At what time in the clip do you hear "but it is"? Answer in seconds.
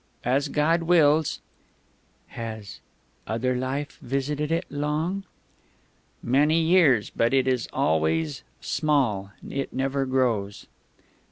7.15-7.69